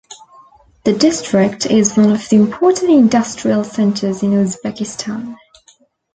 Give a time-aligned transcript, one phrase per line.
[0.83, 5.37] The district is one of the important industrial centers in Uzbekistan.